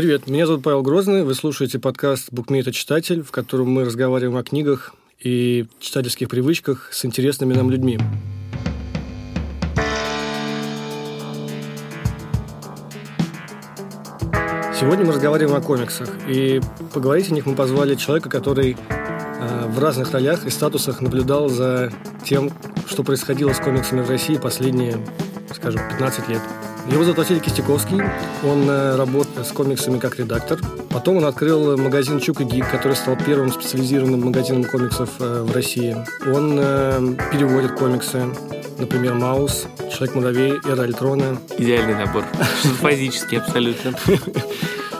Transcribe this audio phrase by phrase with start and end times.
[0.00, 4.42] Привет, меня зовут Павел Грозный, вы слушаете подкаст «Букмейт читатель», в котором мы разговариваем о
[4.42, 7.98] книгах и читательских привычках с интересными нам людьми.
[14.74, 16.62] Сегодня мы разговариваем о комиксах, и
[16.94, 21.92] поговорить о них мы позвали человека, который э, в разных ролях и статусах наблюдал за
[22.24, 22.50] тем,
[22.88, 24.96] что происходило с комиксами в России последние,
[25.54, 26.40] скажем, 15 лет.
[26.90, 27.98] Его зовут Василий Кистяковский.
[28.44, 30.58] Он э, работает с комиксами как редактор.
[30.88, 35.54] Потом он открыл магазин «Чук и Гик», который стал первым специализированным магазином комиксов э, в
[35.54, 35.96] России.
[36.26, 38.24] Он э, переводит комиксы.
[38.78, 41.38] Например, «Маус», «Человек-муравей», «Эра Альтрона».
[41.56, 42.24] Идеальный набор.
[42.82, 43.94] Физически абсолютно.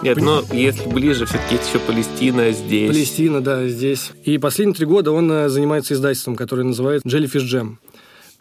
[0.02, 2.88] Нет, но если ближе, все-таки есть еще Палестина здесь.
[2.88, 4.12] Палестина, да, здесь.
[4.24, 7.76] И последние три года он занимается издательством, которое называется Jellyfish Jam.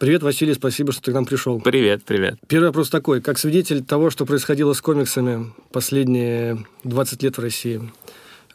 [0.00, 1.60] Привет, Василий, спасибо, что ты к нам пришел.
[1.60, 2.38] Привет, привет.
[2.48, 3.20] Первый вопрос такой.
[3.20, 7.82] Как свидетель того, что происходило с комиксами последние 20 лет в России,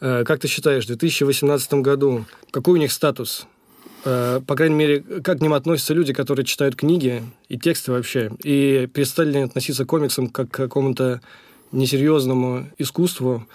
[0.00, 3.46] э, как ты считаешь, в 2018 году какой у них статус?
[4.04, 8.32] Э, по крайней мере, как к ним относятся люди, которые читают книги и тексты вообще?
[8.42, 11.20] И перестали ли относиться к комиксам как к какому-то
[11.70, 13.46] несерьезному искусству?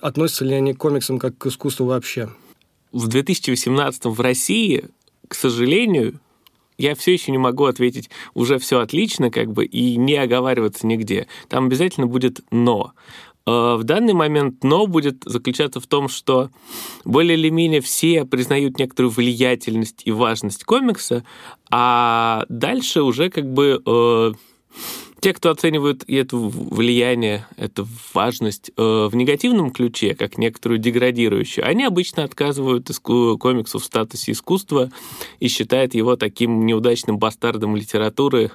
[0.00, 2.30] Относятся ли они к комиксам как к искусству вообще?
[2.90, 4.86] В 2018 в России,
[5.28, 6.18] к сожалению,
[6.82, 11.28] я все еще не могу ответить уже все отлично, как бы, и не оговариваться нигде.
[11.48, 12.92] Там обязательно будет но.
[13.46, 16.50] Э, в данный момент но будет заключаться в том, что
[17.04, 21.24] более или менее все признают некоторую влиятельность и важность комикса,
[21.70, 24.32] а дальше уже как бы э,
[25.22, 31.84] те, кто оценивают это влияние, эту важность э, в негативном ключе, как некоторую деградирующую, они
[31.84, 34.90] обычно отказывают комиксу в статусе искусства
[35.38, 38.50] и считают его таким неудачным бастардом литературы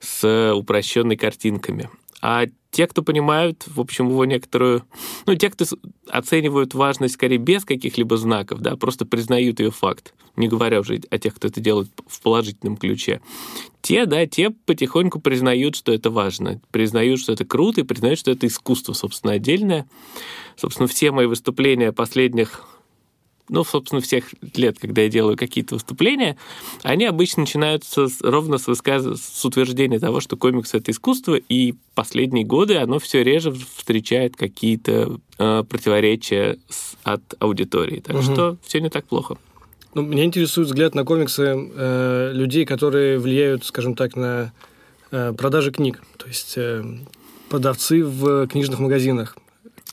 [0.00, 1.88] с упрощенной картинками.
[2.22, 4.84] А те, кто понимают, в общем, его некоторую...
[5.26, 5.64] Ну, те, кто
[6.08, 11.18] оценивают важность скорее без каких-либо знаков, да, просто признают ее факт, не говоря уже о
[11.18, 13.20] тех, кто это делает в положительном ключе.
[13.82, 18.30] Те, да, те потихоньку признают, что это важно, признают, что это круто, и признают, что
[18.30, 19.88] это искусство, собственно, отдельное.
[20.56, 22.66] Собственно, все мои выступления последних
[23.50, 24.24] ну, собственно, всех
[24.54, 26.36] лет, когда я делаю какие-то выступления,
[26.82, 29.04] они обычно начинаются с, ровно с, высказ...
[29.20, 35.18] с утверждения того, что комикс— это искусство, и последние годы оно все реже встречает какие-то
[35.38, 36.96] э, противоречия с...
[37.02, 38.00] от аудитории.
[38.00, 38.22] Так угу.
[38.22, 39.36] что все не так плохо.
[39.94, 44.52] Ну, меня интересует взгляд на комиксы э, людей, которые влияют, скажем так, на
[45.10, 46.00] э, продажи книг.
[46.16, 46.84] То есть э,
[47.48, 49.36] продавцы в книжных магазинах.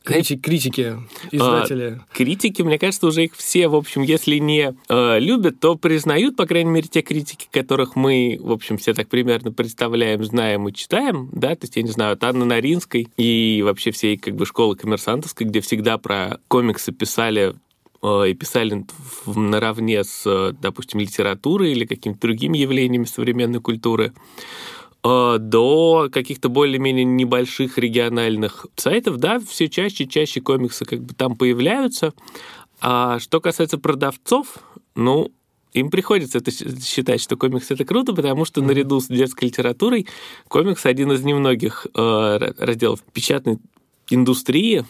[0.07, 0.95] Критики, критики
[1.31, 1.99] издатели.
[1.99, 6.37] А, критики, мне кажется, уже их все, в общем, если не э, любят, то признают,
[6.37, 10.73] по крайней мере, те критики, которых мы, в общем, все так примерно представляем, знаем и
[10.73, 14.45] читаем, да, то есть, я не знаю, от Анны Наринской и вообще всей как бы
[14.45, 17.55] школы коммерсантовской, где всегда про комиксы писали
[18.03, 18.85] и писали
[19.25, 24.13] наравне с, допустим, литературой или какими-то другими явлениями современной культуры.
[25.07, 31.13] Э, до каких-то более-менее небольших региональных сайтов, да, все чаще и чаще комиксы как бы
[31.13, 32.13] там появляются.
[32.81, 34.57] А что касается продавцов,
[34.95, 35.31] ну,
[35.71, 40.07] им приходится это считать, что комикс это круто, потому что наряду с детской литературой
[40.49, 43.59] комикс один из немногих э, разделов печатной
[44.09, 44.83] индустрии,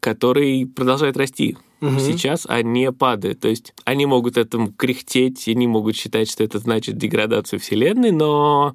[0.00, 1.98] который продолжает расти угу.
[1.98, 3.40] сейчас, а не падает.
[3.40, 8.74] То есть они могут этому кряхтеть, они могут считать, что это значит деградацию Вселенной, но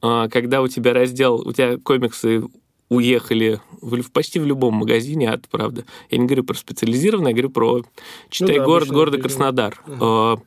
[0.00, 2.42] когда у тебя раздел, у тебя комиксы
[2.90, 5.84] уехали в, почти в любом магазине, от правда.
[6.10, 7.82] Я не говорю про специализированное, я говорю про
[8.28, 9.80] читай ну, да, город, города Краснодар.
[9.86, 10.40] Uh-huh.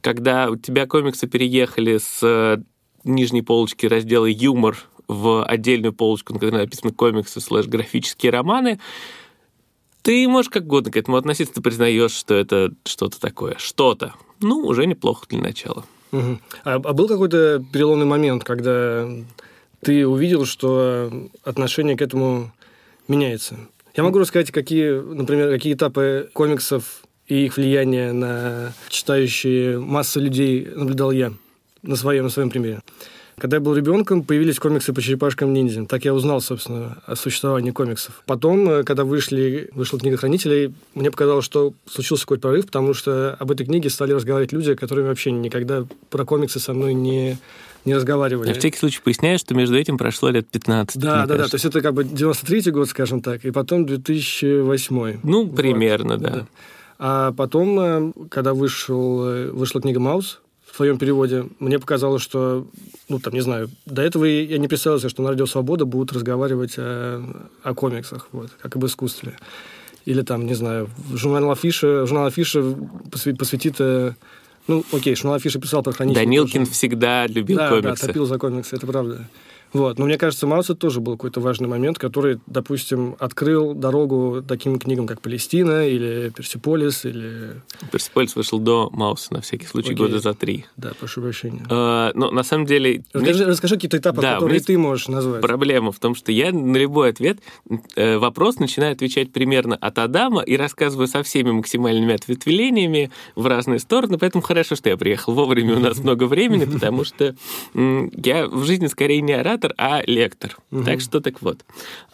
[0.00, 2.62] Когда у тебя комиксы переехали с э,
[3.04, 4.76] нижней полочки раздела юмор
[5.06, 8.80] в отдельную полочку, на которой написано комиксы слэш графические романы,
[10.02, 13.56] ты можешь как угодно к этому относиться, ты признаешь, что это что-то такое.
[13.58, 14.14] Что-то.
[14.40, 15.84] Ну, уже неплохо для начала.
[16.12, 19.08] А, а был какой-то переломный момент, когда
[19.80, 21.10] ты увидел, что
[21.42, 22.52] отношение к этому
[23.08, 23.56] меняется?
[23.96, 30.68] Я могу рассказать, какие, например, какие этапы комиксов и их влияние на читающие массы людей
[30.74, 31.32] наблюдал я
[31.82, 32.80] на своем, на своем примере.
[33.42, 35.84] Когда я был ребенком, появились комиксы по черепашкам ниндзя.
[35.86, 38.22] Так я узнал, собственно, о существовании комиксов.
[38.24, 43.34] Потом, э, когда вышли, вышла книга хранителей, мне показалось, что случился какой-то прорыв, потому что
[43.34, 47.36] об этой книге стали разговаривать люди, которые вообще никогда про комиксы со мной не,
[47.84, 48.46] не разговаривали.
[48.46, 50.96] Я в всякий случай поясняю, что между этим прошло лет 15.
[51.00, 51.36] Да, да, кажется.
[51.36, 51.48] да.
[51.48, 55.18] То есть это как бы 93-й год, скажем так, и потом 2008.
[55.24, 56.30] Ну, примерно, вот, да.
[56.30, 56.46] да.
[57.00, 60.38] А потом, э, когда вышел, э, вышла книга «Маус»,
[60.72, 61.44] в твоем переводе.
[61.58, 62.66] Мне показалось, что,
[63.12, 66.74] ну, там, не знаю, до этого я не представился, что на Радио Свобода будут разговаривать
[66.78, 67.22] о,
[67.62, 69.36] о комиксах, вот, как об искусстве.
[70.06, 72.74] Или там, не знаю, журнал Афиша, журнал Афиша
[73.38, 74.14] посвятит э,
[74.66, 76.24] ну, окей, журнал Афиша писал про хранителей.
[76.24, 78.00] Данилкин всегда любил да, комиксы.
[78.00, 79.28] Да, топил за комиксы, это правда.
[79.72, 79.98] Вот.
[79.98, 84.78] Но мне кажется, Маус это тоже был какой-то важный момент, который, допустим, открыл дорогу таким
[84.78, 87.62] книгам, как «Палестина» или «Персиполис», или...
[87.90, 89.98] «Персиполис» вышел до Мауса, на всякий случай, Окей.
[89.98, 90.66] года за три.
[90.76, 91.64] Да, прошу прощения.
[91.70, 93.04] А, но на самом деле...
[93.12, 93.50] Расскажи, мне...
[93.52, 95.40] расскажи какие-то этапы, да, которые ты можешь назвать.
[95.40, 97.38] Проблема в том, что я на любой ответ,
[97.96, 103.78] э, вопрос начинаю отвечать примерно от Адама и рассказываю со всеми максимальными ответвлениями в разные
[103.78, 107.34] стороны, поэтому хорошо, что я приехал вовремя, у нас много времени, потому что
[107.74, 110.56] я в жизни скорее не оратор, оратор, а лектор.
[110.70, 110.84] Угу.
[110.84, 111.64] Так что так вот.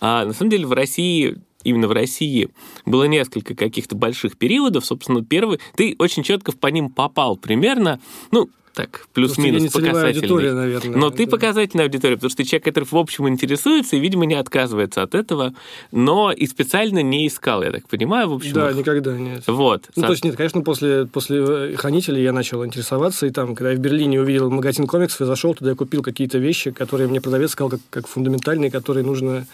[0.00, 2.49] А, на самом деле в России именно в России
[2.87, 4.87] было несколько каких-то больших периодов.
[4.87, 5.59] Собственно, первый...
[5.77, 8.00] Ты очень четко по ним попал примерно.
[8.31, 10.53] Ну, так, плюс-минус показательный.
[10.53, 10.97] наверное.
[10.97, 14.35] Но ты показательная аудитория, потому что ты человек, который в общем интересуется и, видимо, не
[14.35, 15.55] отказывается от этого,
[15.93, 18.53] но и специально не искал, я так понимаю, в общем.
[18.53, 19.44] Да, никогда нет.
[19.47, 19.88] Вот.
[19.97, 23.73] Ну, то есть нет, конечно, после, после э, «Хранителей» я начал интересоваться, и там, когда
[23.73, 27.20] я в Берлине увидел магазин комиксов, я зашел туда, я купил какие-то вещи, которые мне
[27.20, 29.47] продавец сказал как, как фундаментальные, которые нужно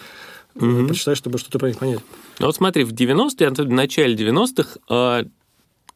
[0.54, 0.88] угу.
[0.88, 2.00] почитать, чтобы что-то про них понять.
[2.38, 5.24] Ну вот смотри, в 90-е, в начале 90-х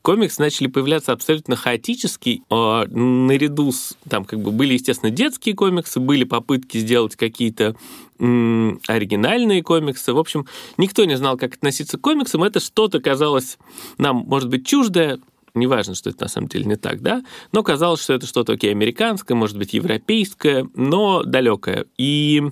[0.09, 2.43] комиксы начали появляться абсолютно хаотически.
[2.49, 3.95] А, наряду с...
[4.09, 7.77] Там как бы были, естественно, детские комиксы, были попытки сделать какие-то
[8.19, 10.15] оригинальные комиксы.
[10.15, 10.47] В общем,
[10.79, 12.43] никто не знал, как относиться к комиксам.
[12.43, 13.59] Это что-то казалось
[13.99, 15.19] нам, может быть, чуждое,
[15.53, 17.23] неважно, что это на самом деле не так, да,
[17.53, 21.85] но казалось, что это что-то, окей, американское, может быть, европейское, но далекое.
[21.99, 22.45] И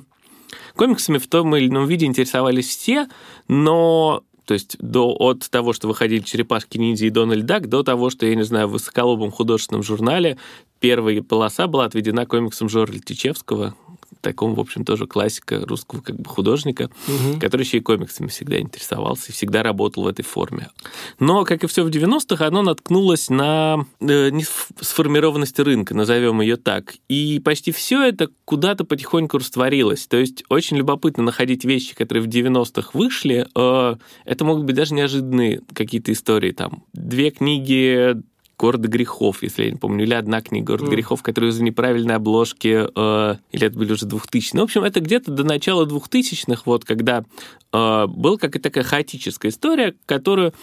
[0.74, 3.08] комиксами в том или ином виде интересовались все,
[3.48, 8.26] но то есть до, от того, что выходили «Черепашки-ниндзя» и «Дональд Дак», до того, что,
[8.26, 10.38] я не знаю, в высоколобом художественном журнале
[10.80, 13.74] первая полоса была отведена комиксом Жора Летичевского,
[14.20, 17.38] таком, в общем, тоже классика русского как бы художника, угу.
[17.40, 20.70] который еще и комиксами всегда интересовался и всегда работал в этой форме.
[21.18, 26.94] Но, как и все в 90-х, оно наткнулось на э, несформированность рынка, назовем ее так.
[27.08, 30.06] И почти все это куда-то потихоньку растворилось.
[30.06, 33.46] То есть очень любопытно находить вещи, которые в 90-х вышли.
[33.54, 36.52] Э, это могут быть даже неожиданные какие-то истории.
[36.52, 38.16] Там две книги
[38.58, 40.90] города грехов, если я не помню, или одна книга город mm.
[40.90, 45.00] грехов, которая из-за неправильной обложки, э, или это были уже 2000 ну, В общем, это
[45.00, 47.24] где-то до начала 2000-х, вот, когда
[47.72, 50.54] э, была какая-то такая хаотическая история, которую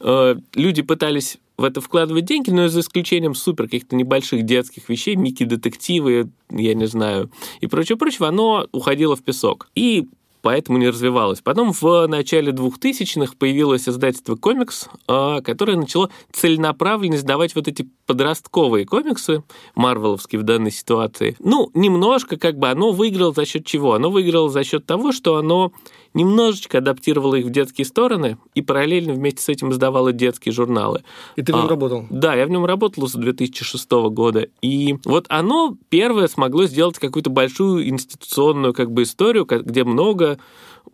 [0.00, 5.16] э, люди пытались в это вкладывать деньги, но за исключением супер каких-то небольших детских вещей,
[5.16, 9.68] Микки-детективы, я не знаю, и прочее-прочего, оно уходило в песок.
[9.74, 10.08] И
[10.42, 11.40] поэтому не развивалась.
[11.40, 18.84] Потом в начале 2000-х появилось издательство «Комикс», а, которое начало целенаправленно издавать вот эти подростковые
[18.84, 19.42] комиксы,
[19.74, 21.36] марвеловские в данной ситуации.
[21.38, 23.94] Ну, немножко как бы оно выиграло за счет чего?
[23.94, 25.72] Оно выиграло за счет того, что оно
[26.14, 31.02] немножечко адаптировала их в детские стороны и параллельно вместе с этим издавала детские журналы.
[31.36, 32.06] И ты в нем а, работал?
[32.10, 34.48] Да, я в нем работал с 2006 года.
[34.60, 40.38] И вот оно первое смогло сделать какую-то большую институционную как бы историю, где много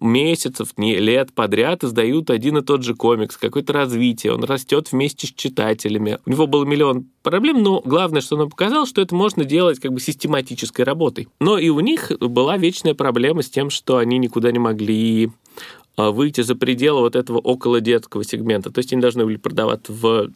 [0.00, 5.26] месяцев, не лет подряд издают один и тот же комикс, какое-то развитие, он растет вместе
[5.26, 6.18] с читателями.
[6.26, 9.92] У него был миллион проблем, но главное, что он показал, что это можно делать как
[9.92, 11.28] бы систематической работой.
[11.40, 15.30] Но и у них была вечная проблема с тем, что они никуда не могли
[15.96, 18.70] а, выйти за пределы вот этого около детского сегмента.
[18.70, 20.30] То есть они должны были продаваться в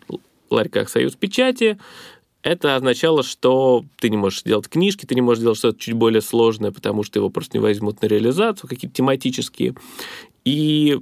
[0.50, 1.79] ларьках «Союз печати»,
[2.43, 6.21] это означало, что ты не можешь делать книжки, ты не можешь делать что-то чуть более
[6.21, 9.75] сложное, потому что его просто не возьмут на реализацию, какие-то тематические.
[10.45, 10.99] И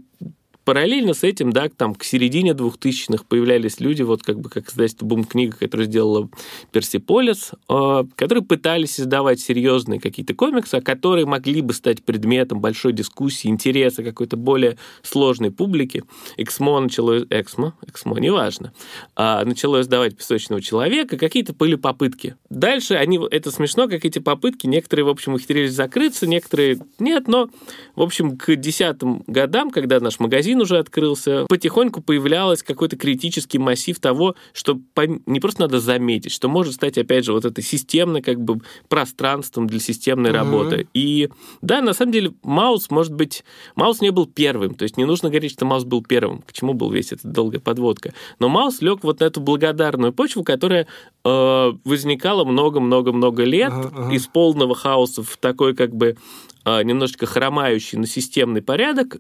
[0.71, 5.05] параллельно с этим, да, там к середине 2000-х появлялись люди, вот как бы как издательство
[5.05, 6.29] Бум книга, которая сделала
[6.71, 13.49] Персиполис, э, которые пытались издавать серьезные какие-то комиксы, которые могли бы стать предметом большой дискуссии,
[13.49, 16.05] интереса какой-то более сложной публики.
[16.37, 17.19] Эксмо начало...
[17.31, 17.75] Эксмо?
[17.85, 18.73] Эксмо, неважно.
[19.17, 22.37] А, начало издавать «Песочного человека», какие-то были попытки.
[22.49, 23.19] Дальше они...
[23.33, 27.51] Это смешно, как эти попытки, некоторые, в общем, ухитрились закрыться, некоторые нет, но,
[27.97, 33.99] в общем, к десятым годам, когда наш магазин уже открылся, потихоньку появлялось какой-то критический массив
[33.99, 34.79] того, что
[35.27, 39.67] не просто надо заметить, что может стать, опять же, вот это системное как бы пространством
[39.67, 40.39] для системной угу.
[40.39, 40.89] работы.
[40.95, 41.29] И
[41.63, 43.45] да, на самом деле, Маус, может быть,
[43.77, 46.75] Маус не был первым, то есть не нужно говорить, что Маус был первым, к чему
[46.75, 48.13] был весь этот долгая подводка.
[48.39, 50.87] Но Маус лег вот на эту благодарную почву, которая
[51.25, 54.15] э, возникала много-много-много лет ага, ага.
[54.15, 56.17] из полного хаоса в такой как бы
[56.65, 59.17] э, немножечко хромающий на системный порядок,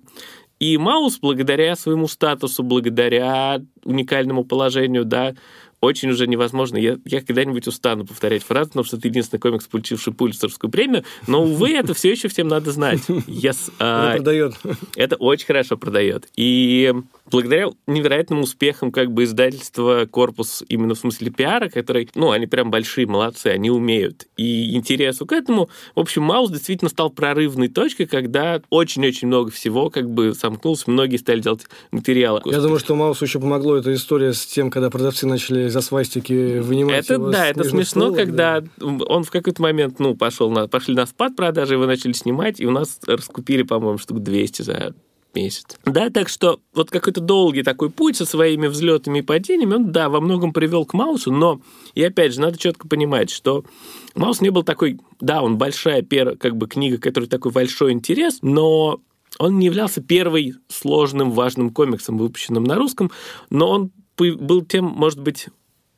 [0.61, 5.35] и Маус, благодаря своему статусу, благодаря уникальному положению, да,
[5.81, 6.77] очень уже невозможно.
[6.77, 11.43] Я, я когда-нибудь устану повторять фразу, потому что это единственный комикс, получивший Пульцерскую премию, но,
[11.43, 13.01] увы, это все еще всем надо знать.
[13.09, 14.55] Yes, а, продает.
[14.97, 16.29] Это очень хорошо продает.
[16.37, 16.93] И
[17.31, 22.71] благодаря невероятным успехам как бы издательства «Корпус» именно в смысле пиара, который, ну, они прям
[22.71, 24.27] большие молодцы, они умеют.
[24.37, 29.91] И интересу к этому, в общем, Маус действительно стал прорывной точкой, когда очень-очень много всего
[29.91, 32.43] как бы сомкнулось, многие стали делать материалы.
[32.45, 36.59] Я думаю, что Маусу еще помогло эта история с тем, когда продавцы начали за свастики
[36.59, 38.67] вынимать Это, да, это смешно, стол, когда да.
[39.07, 42.67] он в какой-то момент, ну, пошел на, пошли на спад продажи, его начали снимать, и
[42.67, 44.95] у нас раскупили, по-моему, штук 200 за
[45.35, 45.67] месяц.
[45.85, 50.09] Да, так что вот какой-то долгий такой путь со своими взлетами и падениями, он, да,
[50.09, 51.61] во многом привел к Маусу, но,
[51.95, 53.65] и опять же, надо четко понимать, что
[54.15, 58.39] Маус не был такой, да, он большая первая, как бы книга, которая такой большой интерес,
[58.43, 59.01] но
[59.39, 63.11] он не являлся первой сложным, важным комиксом, выпущенным на русском,
[63.49, 65.49] но он был тем, может быть,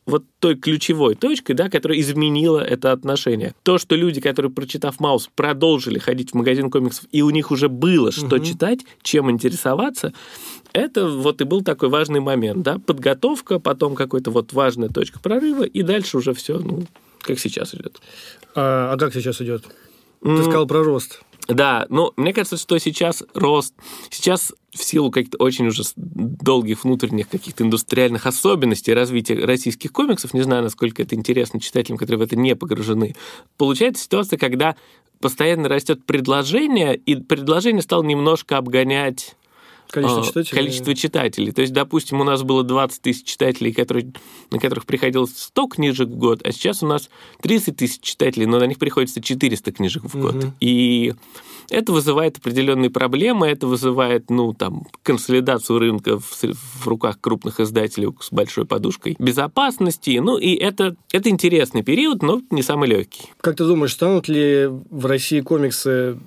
[0.07, 3.55] вот той ключевой точкой, да, которая изменила это отношение.
[3.63, 7.69] То, что люди, которые, прочитав Маус, продолжили ходить в магазин комиксов, и у них уже
[7.69, 8.45] было что угу.
[8.45, 10.13] читать, чем интересоваться,
[10.73, 15.65] это вот и был такой важный момент, да, подготовка, потом какой-то вот важная точка прорыва,
[15.65, 16.85] и дальше уже все, ну,
[17.21, 18.01] как сейчас идет.
[18.55, 19.65] А, а как сейчас идет?
[20.23, 21.23] Ты сказал про рост.
[21.49, 23.75] Да, ну, мне кажется, что сейчас рост,
[24.11, 30.43] сейчас в силу каких-то очень уже долгих внутренних каких-то индустриальных особенностей развития российских комиксов, не
[30.43, 33.17] знаю, насколько это интересно читателям, которые в это не погружены,
[33.57, 34.77] получается ситуация, когда
[35.21, 39.37] постоянно растет предложение, и предложение стало немножко обгонять
[39.93, 40.57] Количество а, читателей.
[40.57, 41.53] Количество читателей.
[41.53, 44.13] То есть, допустим, у нас было 20 тысяч читателей, которые,
[44.51, 47.11] на которых приходилось 100 книжек в год, а сейчас у нас
[47.43, 50.37] 30 тысяч читателей, но на них приходится 400 книжек в год.
[50.37, 50.53] Угу.
[50.61, 51.13] И
[51.69, 58.09] это вызывает определенные проблемы, это вызывает, ну, там, консолидацию рынка в, в руках крупных издателей
[58.21, 60.19] с большой подушкой безопасности.
[60.23, 63.25] Ну, и это, это интересный период, но не самый легкий.
[63.41, 66.19] Как ты думаешь, станут ли в России комиксы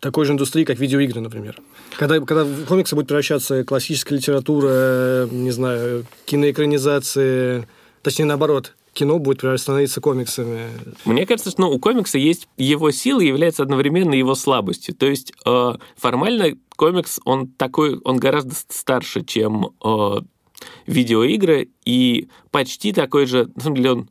[0.00, 1.60] такой же индустрии, как видеоигры, например.
[1.96, 7.68] Когда, когда в комиксы будет превращаться классическая литература, не знаю, киноэкранизации,
[8.02, 10.66] точнее, наоборот, кино будет становиться комиксами.
[11.04, 14.94] Мне кажется, что ну, у комикса есть его сила является одновременно его слабостью.
[14.94, 20.20] То есть э, формально комикс, он такой, он гораздо старше, чем э,
[20.86, 24.08] видеоигры, и почти такой же, на самом деле он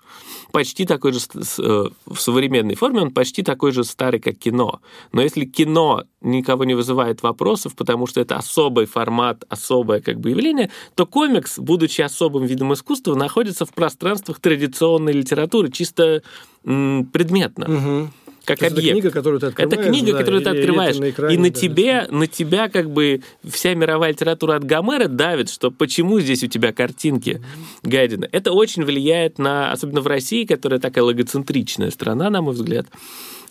[0.51, 4.81] почти такой же э, в современной форме, он почти такой же старый, как кино.
[5.11, 10.31] Но если кино никого не вызывает вопросов, потому что это особый формат, особое как бы
[10.31, 16.23] явление, то комикс, будучи особым видом искусства, находится в пространствах традиционной литературы, чисто
[16.63, 17.65] предметно.
[17.65, 18.09] Угу
[18.45, 18.77] как объект.
[18.77, 19.73] Это книга, которую ты открываешь.
[19.73, 20.97] Это книга, да, которую ты открываешь.
[20.97, 25.07] На экране, и на да, тебе, на тебя как бы вся мировая литература от Гомера
[25.07, 27.41] давит, что почему здесь у тебя картинки
[27.83, 28.27] Гайдена.
[28.31, 32.87] Это очень влияет на, особенно в России, которая такая логоцентричная страна, на мой взгляд,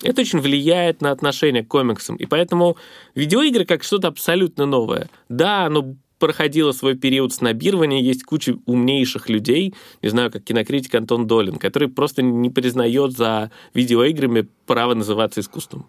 [0.02, 2.16] это очень влияет на отношение к комиксам.
[2.16, 2.76] И поэтому
[3.14, 5.08] видеоигры как что-то абсолютно новое.
[5.28, 11.26] Да, оно проходила свой период снобирования, есть куча умнейших людей, не знаю, как кинокритик Антон
[11.26, 15.86] Долин, который просто не признает за видеоиграми право называться искусством.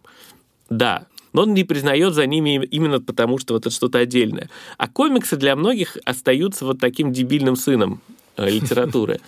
[0.70, 4.50] Да, но он не признает за ними именно потому, что вот это что-то отдельное.
[4.78, 8.02] А комиксы для многих остаются вот таким дебильным сыном
[8.38, 9.20] э, литературы.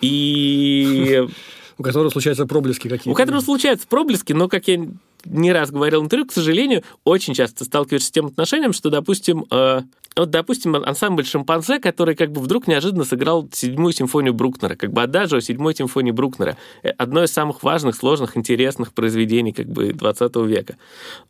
[0.00, 1.26] И
[1.78, 3.10] у которого случаются проблески какие-то.
[3.10, 4.86] У которого случаются проблески, но, как я
[5.24, 9.44] не раз говорил в интервью, к сожалению, очень часто сталкиваешься с тем отношением, что, допустим,
[9.50, 9.82] э,
[10.16, 15.02] вот, допустим, ансамбль «Шимпанзе», который как бы вдруг неожиданно сыграл седьмую симфонию Брукнера, как бы
[15.02, 16.56] «Адажио» седьмой симфонии Брукнера.
[16.82, 20.76] Э, одно из самых важных, сложных, интересных произведений как бы 20 века.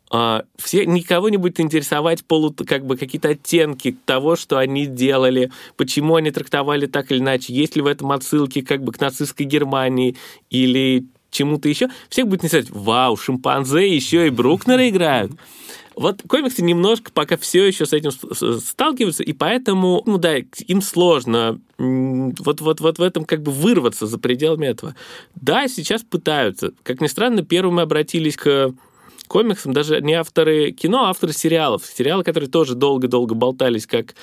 [0.09, 5.51] А, все, никого не будет интересовать полу, как бы какие-то оттенки того, что они делали,
[5.75, 9.45] почему они трактовали так или иначе, есть ли в этом отсылки как бы к нацистской
[9.45, 10.15] Германии
[10.49, 11.89] или чему-то еще.
[12.09, 15.33] Всех будет интересовать, вау, шимпанзе еще и Брукнера играют.
[15.97, 21.59] Вот комиксы немножко пока все еще с этим сталкиваются, и поэтому, ну да, им сложно
[21.79, 24.95] вот, вот, вот в этом как бы вырваться за пределами этого.
[25.33, 26.71] Да, сейчас пытаются.
[26.83, 28.73] Как ни странно, первыми обратились к
[29.27, 31.83] комиксам даже не авторы кино, а авторы сериалов.
[31.83, 34.13] Сериалы, которые тоже долго-долго болтались как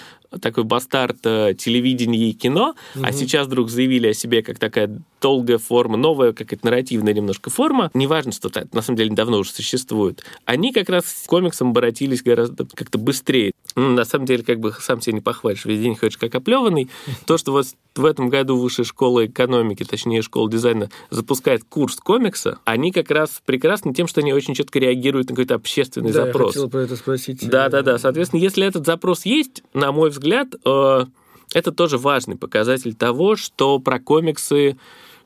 [0.40, 3.04] такой бастард э, телевидения и кино, угу.
[3.04, 7.90] а сейчас вдруг заявили о себе как такая долгая форма, новая какая-то нарративная немножко форма,
[7.94, 12.22] неважно, что это на самом деле давно уже существует, они как раз с комиксом обратились
[12.22, 13.52] гораздо как-то быстрее.
[13.76, 16.88] Ну, на самом деле, как бы сам себя не похвалишь, весь день ходишь как оплеванный.
[17.26, 22.58] То, что вот в этом году Высшая школа экономики, точнее, школа дизайна, запускает курс комикса,
[22.64, 26.54] они как раз прекрасны тем, что они очень четко реагируют на какой-то общественный да, запрос.
[26.54, 27.48] Я хотел про это спросить.
[27.48, 27.98] Да, да, да.
[27.98, 30.24] Соответственно, если этот запрос есть, на мой взгляд,
[30.64, 31.07] э,
[31.54, 34.76] это тоже важный показатель того, что про комиксы,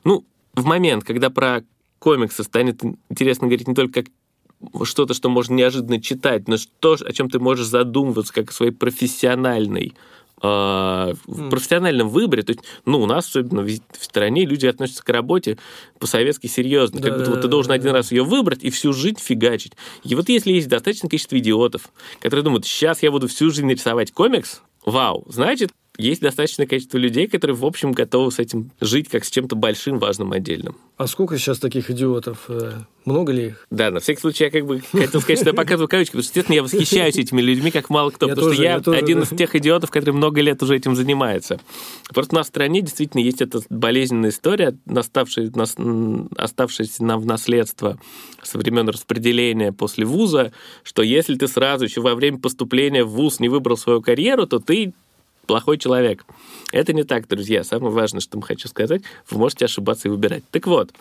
[0.03, 1.63] ну, в момент, когда про
[1.99, 4.11] комиксы станет интересно говорить не только как
[4.83, 8.71] что-то, что можно неожиданно читать, но что, о чем ты можешь задумываться как о своей
[8.71, 9.93] профессиональной
[10.41, 15.09] а, в профессиональном выборе, то есть, ну, у нас, особенно в стране, люди относятся к
[15.09, 15.57] работе
[15.99, 17.01] по-советски серьезно.
[17.01, 19.73] Да, как будто вот ты должен один раз ее выбрать и всю жизнь фигачить.
[20.03, 21.89] И вот если есть достаточное количество идиотов,
[22.21, 27.27] которые думают, сейчас я буду всю жизнь рисовать комикс, вау, значит, есть достаточное количество людей,
[27.27, 30.77] которые, в общем, готовы с этим жить как с чем-то большим, важным, отдельным.
[30.97, 32.45] А сколько сейчас таких идиотов?
[32.47, 32.71] Э,
[33.03, 33.67] много ли их?
[33.69, 36.29] Да, на всякий случай я как бы хотел сказать, что я показываю кавычки, потому что,
[36.29, 38.97] естественно, я восхищаюсь этими людьми, как мало кто, я потому тоже, что я, я тоже,
[38.97, 39.23] один да.
[39.25, 41.59] из тех идиотов, который много лет уже этим занимается.
[42.13, 45.51] Просто у нас в стране действительно есть эта болезненная история, оставшаяся,
[46.37, 47.99] оставшаяся нам в наследство
[48.41, 50.53] со времен распределения после вуза,
[50.83, 54.59] что если ты сразу еще во время поступления в вуз не выбрал свою карьеру, то
[54.59, 54.93] ты
[55.49, 56.25] плохой человек.
[56.71, 57.63] Это не так, друзья.
[57.63, 59.01] Самое важное, что хочу сказать,
[59.31, 60.43] вы можете ошибаться и выбирать.
[60.51, 60.91] Так вот,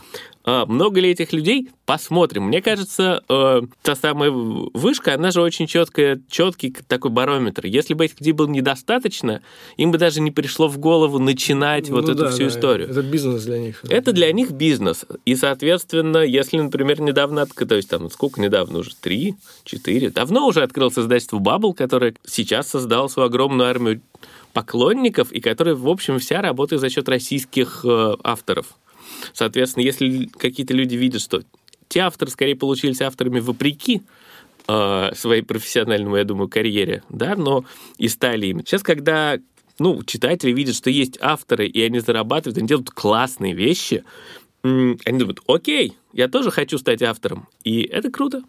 [0.45, 1.69] а, много ли этих людей?
[1.85, 2.45] Посмотрим.
[2.45, 7.67] Мне кажется, э, та самая вышка, она же очень четкая, четкий такой барометр.
[7.67, 9.43] Если бы этих людей было недостаточно,
[9.76, 12.88] им бы даже не пришло в голову начинать ну, вот эту да, всю да, историю.
[12.88, 13.85] Это бизнес для них.
[13.90, 15.05] Это для них бизнес.
[15.26, 20.62] И, соответственно, если, например, недавно, то есть там сколько недавно уже, три, четыре, давно уже
[20.62, 24.00] открылся издательство Bubble, которое сейчас создало свою огромную армию
[24.52, 28.78] поклонников, и которые, в общем, вся работает за счет российских э, авторов.
[29.33, 31.43] Соответственно, если какие-то люди видят, что
[31.88, 34.02] те авторы скорее получились авторами вопреки
[34.67, 37.64] э, своей профессиональному, я думаю, карьере, да, но
[37.99, 38.61] и стали им.
[38.61, 39.38] Сейчас, когда
[39.78, 44.05] ну, читатели видят, что есть авторы, и они зарабатывают, они делают классные вещи,
[44.62, 47.49] они думают, окей, я тоже хочу стать автором.
[47.62, 48.43] И это круто.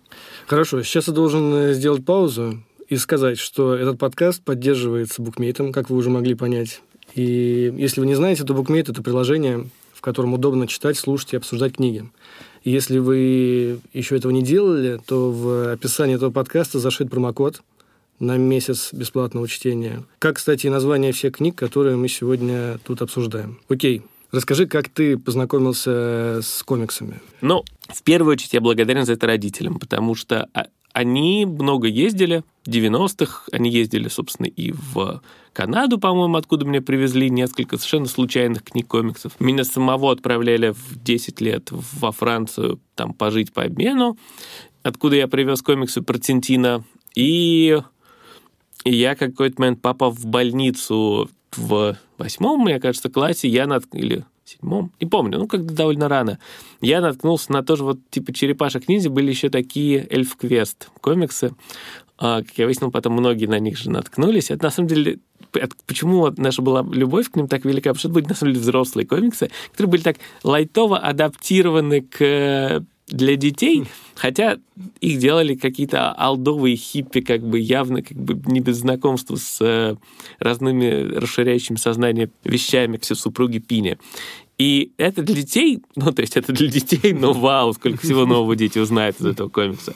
[0.48, 5.89] Хорошо, сейчас я должен э, сделать паузу и сказать, что этот подкаст поддерживается букмейтом, как
[5.89, 6.81] вы уже могли понять.
[7.15, 11.38] И если вы не знаете, то букмейт– это приложение, в котором удобно читать, слушать и
[11.38, 12.10] обсуждать книги.
[12.63, 17.62] И если вы еще этого не делали, то в описании этого подкаста зашит промокод
[18.19, 20.03] на месяц бесплатного чтения.
[20.17, 23.59] Как, кстати, и название всех книг, которые мы сегодня тут обсуждаем.
[23.70, 27.20] Окей, Расскажи, как ты познакомился с комиксами?
[27.42, 32.44] Ну, в первую очередь я благодарен за это родителям, потому что а, они много ездили,
[32.63, 35.22] в 90-х они ездили, собственно, и в
[35.53, 39.39] Канаду, по-моему, откуда мне привезли несколько совершенно случайных книг комиксов.
[39.39, 44.18] Меня самого отправляли в 10 лет во Францию там пожить по обмену,
[44.83, 46.83] откуда я привез комиксы про Тинтина.
[47.15, 47.79] И,
[48.85, 53.86] я какой-то момент, попав в больницу в восьмом, мне кажется, классе, я над...
[53.94, 56.40] или седьмом, не помню, ну, как довольно рано,
[56.82, 61.53] я наткнулся на тоже вот типа черепашек ниндзя, были еще такие Эльф Квест комиксы,
[62.18, 64.51] а, как я выяснил, потом многие на них же наткнулись.
[64.51, 65.20] Это на самом деле
[65.88, 68.62] почему наша была любовь к ним так велика, потому что это были, на самом деле,
[68.62, 74.57] взрослые комиксы, которые были так лайтово адаптированы к для детей, хотя
[75.01, 79.95] их делали какие-то алдовые хиппи, как бы явно как бы не без знакомства с э,
[80.39, 83.98] разными расширяющими сознание вещами, все супруги Пини.
[84.57, 88.55] И это для детей, ну, то есть это для детей, но вау, сколько всего нового
[88.55, 89.95] дети узнают из этого комикса.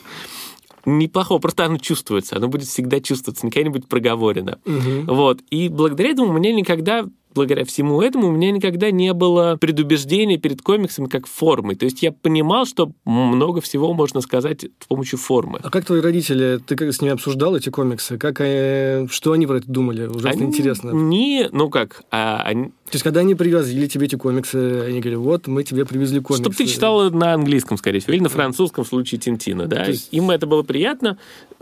[0.86, 4.58] Неплохого, просто оно чувствуется, оно будет всегда чувствоваться, никогда не будет проговорено.
[4.66, 5.14] Угу.
[5.14, 5.40] Вот.
[5.50, 10.38] И благодаря этому у меня никогда благодаря всему этому у меня никогда не было предубеждения
[10.38, 11.74] перед комиксами как формой.
[11.74, 15.60] То есть я понимал, что много всего можно сказать с помощью формы.
[15.62, 18.18] А как твои родители, ты как с ними обсуждал эти комиксы?
[18.18, 20.06] Как, э, что они про это думали?
[20.06, 20.90] Ужасно они интересно.
[20.90, 22.66] Не, ну как, а, они...
[22.66, 26.42] То есть, когда они привозили тебе эти комиксы, они говорили, вот, мы тебе привезли комиксы.
[26.42, 29.84] Чтобы ты читал на английском, скорее всего, или на французском в случае Тинтина, да?
[29.84, 30.08] Есть...
[30.12, 31.18] Им это было приятно,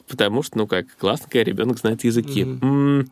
[0.08, 2.42] потому что, ну как, классно, когда ребенок знает языки.
[2.42, 3.08] Mm-hmm.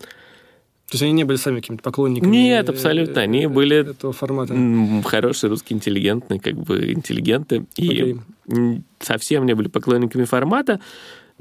[0.91, 2.29] То есть они не были сами какими-то поклонниками?
[2.29, 3.21] Нет, абсолютно.
[3.21, 4.53] Они были этого формата.
[5.05, 7.65] хорошие русские интеллигентные, как бы интеллигенты.
[7.77, 8.17] И
[8.49, 8.83] okay.
[8.99, 10.81] совсем не были поклонниками формата.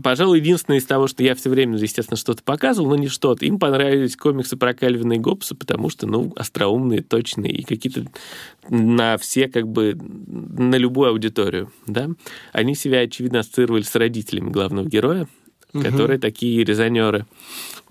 [0.03, 3.43] Пожалуй, единственное из того, что я все время, естественно, что-то показывал, но не что-то.
[3.45, 8.05] Им понравились комиксы про Кальвина и Гоббса, потому что, ну, остроумные, точные и какие-то
[8.69, 12.09] на все, как бы, на любую аудиторию, да.
[12.53, 15.27] Они себя, очевидно, ассоциировали с родителями главного героя,
[15.73, 15.83] угу.
[15.83, 17.25] которые такие резонеры,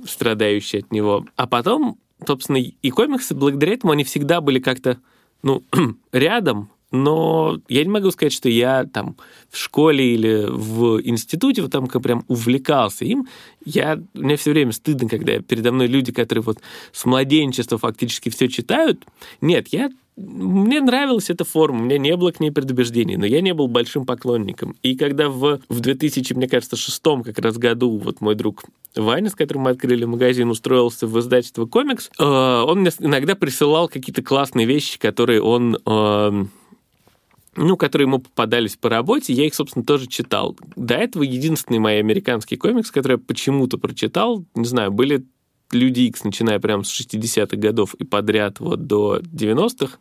[0.04, 1.26] страдающие от него.
[1.36, 4.98] А потом, собственно, и комиксы, благодаря этому они всегда были как-то,
[5.42, 5.62] ну,
[6.12, 9.16] рядом, но я не могу сказать, что я там
[9.50, 13.28] в школе или в институте вот там как прям увлекался им.
[13.64, 16.58] Я, мне все время стыдно, когда передо мной люди, которые вот
[16.92, 19.04] с младенчества фактически все читают.
[19.40, 23.40] Нет, я мне нравилась эта форма, у меня не было к ней предубеждений, но я
[23.40, 24.74] не был большим поклонником.
[24.82, 28.64] И когда в, в 2000, мне кажется, шестом как раз году вот мой друг
[28.96, 33.88] Ваня, с которым мы открыли магазин, устроился в издательство комикс, э, он мне иногда присылал
[33.88, 36.44] какие-то классные вещи, которые он э,
[37.58, 40.56] ну, которые ему попадались по работе, я их, собственно, тоже читал.
[40.76, 45.24] До этого единственный мой американский комикс, который я почему-то прочитал, не знаю, были
[45.70, 49.98] Люди Икс, начиная прямо с 60-х годов и подряд вот до 90-х.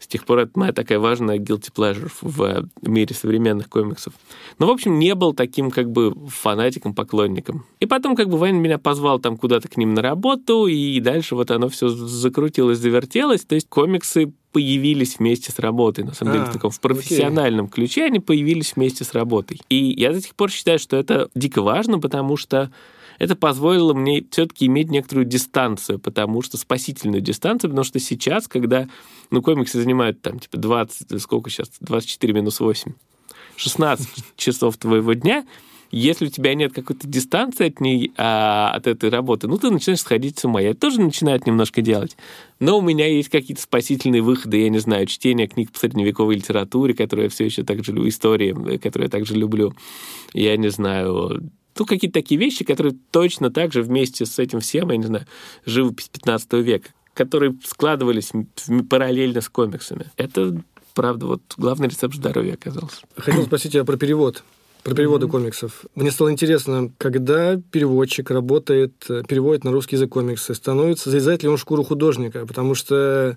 [0.00, 4.14] С тех пор это моя такая важная guilty pleasure в мире современных комиксов.
[4.58, 7.66] Но, в общем, не был таким как бы фанатиком, поклонником.
[7.78, 11.34] И потом как бы Вайн меня позвал там куда-то к ним на работу, и дальше
[11.34, 13.44] вот оно все закрутилось, завертелось.
[13.44, 17.66] То есть комиксы появились вместе с работой, на самом а, деле, в таком в профессиональном
[17.66, 17.74] окей.
[17.74, 19.60] ключе они появились вместе с работой.
[19.68, 22.70] И я до сих пор считаю, что это дико важно, потому что
[23.18, 28.88] это позволило мне все-таки иметь некоторую дистанцию, потому что спасительную дистанцию, потому что сейчас, когда
[29.30, 32.92] ну, комиксы занимают там типа 20, сколько сейчас, 24 минус 8,
[33.56, 35.46] 16 часов твоего дня,
[35.92, 40.00] если у тебя нет какой-то дистанции от ней, а, от этой работы, ну, ты начинаешь
[40.00, 40.60] сходить с ума.
[40.60, 42.16] Я тоже начинаю это немножко делать.
[42.60, 46.94] Но у меня есть какие-то спасительные выходы, я не знаю, чтение книг по средневековой литературе,
[46.94, 49.74] которую я все еще так же люблю, истории, которые я также люблю.
[50.32, 51.42] Я не знаю,
[51.78, 55.26] ну, какие-то такие вещи, которые точно так же вместе с этим всем, я не знаю,
[55.66, 58.32] живопись 15 века, которые складывались
[58.88, 60.06] параллельно с комиксами.
[60.16, 60.58] Это,
[60.94, 63.02] правда, вот главный рецепт здоровья оказался.
[63.14, 64.42] Хотел спросить тебя про перевод
[64.82, 65.30] про переводы mm-hmm.
[65.30, 65.84] комиксов.
[65.94, 68.92] Мне стало интересно, когда переводчик работает,
[69.28, 73.36] переводит на русский язык комиксы, становится, залезает ли он в шкуру художника, потому что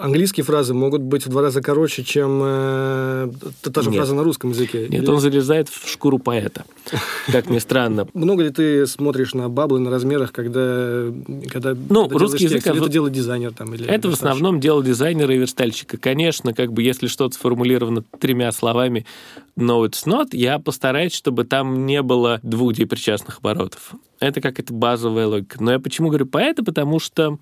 [0.00, 3.30] английские фразы могут быть в два раза короче, чем э,
[3.62, 3.98] та же Нет.
[3.98, 4.88] фраза на русском языке.
[4.88, 5.10] Нет, Или...
[5.10, 6.64] он залезает в шкуру поэта,
[7.26, 8.08] как ни странно.
[8.14, 11.12] Много ли ты смотришь на баблы, на размерах, когда,
[11.50, 13.52] когда, ну, когда русский язык, это делает дизайнер?
[13.52, 15.98] Там, или это в основном дело дизайнера и верстальщика.
[15.98, 19.06] Конечно, как бы если что-то сформулировано тремя словами
[19.58, 23.94] no, it's not, я постараюсь, чтобы там не было двух депричастных оборотов.
[24.18, 25.62] Это как это базовая логика.
[25.62, 26.64] Но я почему говорю поэта?
[26.64, 27.38] Потому что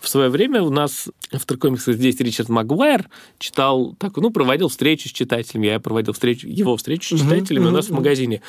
[0.00, 3.08] в свое время у нас в комиксах здесь Ричард Магуайр
[3.38, 5.66] читал, так, ну, проводил встречу с читателями.
[5.66, 8.40] Я проводил встречу, его встречу с читателями у нас в магазине.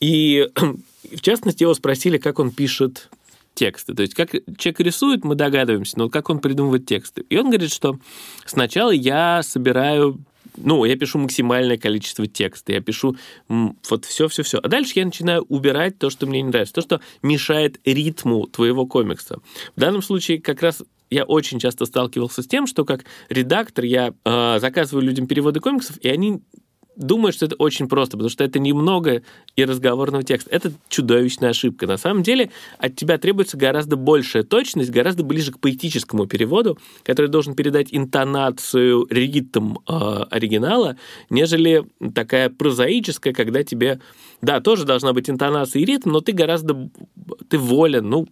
[0.00, 0.48] И,
[1.12, 3.08] в частности, его спросили, как он пишет
[3.54, 3.94] тексты.
[3.94, 7.24] То есть как человек рисует, мы догадываемся, но как он придумывает тексты.
[7.28, 7.98] И он говорит, что
[8.44, 10.20] сначала я собираю
[10.56, 13.16] ну, я пишу максимальное количество текста, я пишу
[13.48, 14.58] вот все-все-все.
[14.58, 18.86] А дальше я начинаю убирать то, что мне не нравится, то, что мешает ритму твоего
[18.86, 19.40] комикса.
[19.74, 24.12] В данном случае как раз я очень часто сталкивался с тем, что как редактор я
[24.24, 26.42] э, заказываю людям переводы комиксов, и они
[26.96, 29.22] думают, что это очень просто, потому что это немного
[29.54, 30.50] и разговорного текста.
[30.50, 31.86] Это чудовищная ошибка.
[31.86, 37.28] На самом деле от тебя требуется гораздо большая точность, гораздо ближе к поэтическому переводу, который
[37.28, 40.96] должен передать интонацию, ритм э, оригинала,
[41.30, 44.00] нежели такая прозаическая, когда тебе,
[44.40, 46.90] да, тоже должна быть интонация и ритм, но ты гораздо,
[47.48, 48.26] ты волен, ну,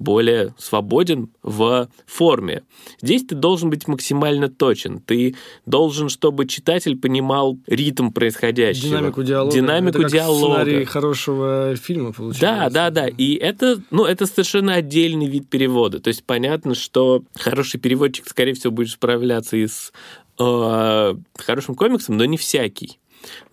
[0.00, 2.62] более свободен в форме.
[3.00, 4.98] Здесь ты должен быть максимально точен.
[5.00, 5.36] Ты
[5.66, 8.88] должен, чтобы читатель понимал ритм происходящего.
[8.88, 9.54] Динамику диалога.
[9.54, 10.54] Динамику это как диалога.
[10.54, 12.40] сценарий хорошего фильма получается.
[12.40, 13.08] Да, да, да.
[13.08, 16.00] И это, ну, это совершенно отдельный вид перевода.
[16.00, 19.92] То есть понятно, что хороший переводчик, скорее всего, будет справляться и с
[20.38, 22.98] э, хорошим комиксом, но не всякий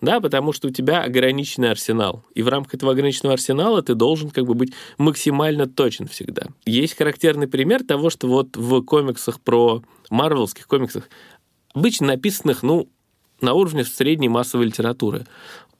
[0.00, 2.24] да, потому что у тебя ограниченный арсенал.
[2.34, 6.46] И в рамках этого ограниченного арсенала ты должен как бы быть максимально точен всегда.
[6.66, 11.08] Есть характерный пример того, что вот в комиксах про марвелских комиксах,
[11.74, 12.88] обычно написанных, ну,
[13.40, 15.26] на уровне средней массовой литературы.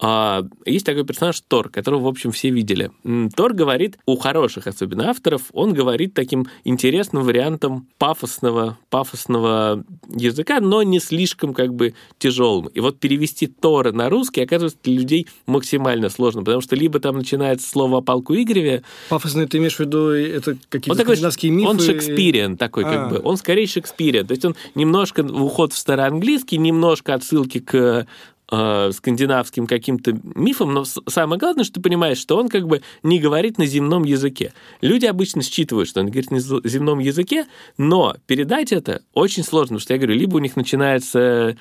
[0.01, 2.91] А, есть такой персонаж Тор, которого, в общем, все видели.
[3.35, 10.83] Тор говорит, у хороших особенно авторов, он говорит таким интересным вариантом пафосного, пафосного языка, но
[10.83, 12.69] не слишком как бы тяжелым.
[12.69, 17.17] И вот перевести Тора на русский, оказывается, для людей максимально сложно, потому что либо там
[17.17, 18.85] начинается слово о полку Игореве...
[19.09, 21.69] Пафосный ты имеешь в виду, это какие-то скандинавские мифы?
[21.69, 22.89] Он шекспириан такой, а.
[22.89, 23.21] как бы.
[23.25, 24.27] Он скорее шекспириан.
[24.27, 28.07] То есть он немножко уход в староанглийский, немножко отсылки к
[28.51, 33.19] э, скандинавским каким-то мифом, но самое главное, что ты понимаешь, что он как бы не
[33.19, 34.53] говорит на земном языке.
[34.81, 39.81] Люди обычно считывают, что он говорит на земном языке, но передать это очень сложно, потому
[39.81, 41.57] что я говорю, либо у них начинается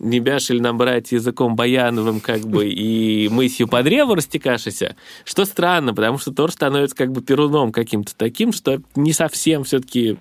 [0.00, 5.94] не бяшель нам брать языком баяновым, как бы, и мысью по древу растекашися, что странно,
[5.94, 10.16] потому что Тор становится как бы перуном каким-то таким, что не совсем все-таки,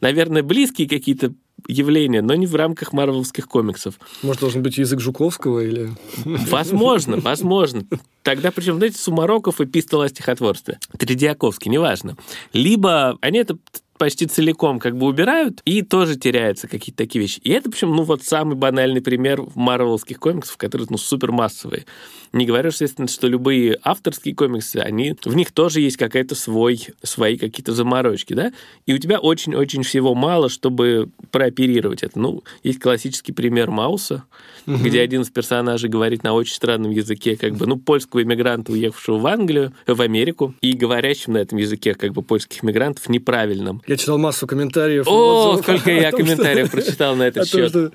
[0.00, 1.34] наверное, близкие какие-то
[1.66, 3.94] явление, но не в рамках марвеловских комиксов.
[4.22, 5.90] Может, должен быть язык Жуковского или...
[6.24, 7.84] Возможно, возможно.
[8.22, 10.78] Тогда, причем, знаете, Сумароков и Пистол о стихотворстве.
[10.98, 12.16] Тредиаковский, неважно.
[12.52, 13.56] Либо они это
[13.98, 17.40] почти целиком как бы убирают, и тоже теряются какие-то такие вещи.
[17.44, 21.84] И это, причем, ну, вот самый банальный пример марвеловских комиксов, которые, ну, супер массовые.
[22.32, 27.36] Не говорю, естественно, что любые авторские комиксы, они, в них тоже есть какая-то свой, свои
[27.36, 28.52] какие-то заморочки, да,
[28.86, 32.18] и у тебя очень-очень всего мало, чтобы прооперировать это.
[32.18, 34.24] Ну, есть классический пример Мауса,
[34.68, 34.84] угу.
[34.84, 39.18] где один из персонажей говорит на очень странном языке, как бы, ну, польского иммигранта, уехавшего
[39.18, 43.82] в Англию, в Америку, и говорящим на этом языке, как бы, польских иммигрантов неправильном.
[43.86, 45.06] Я читал массу комментариев.
[45.08, 47.92] О, сколько я комментариев прочитал на этот счет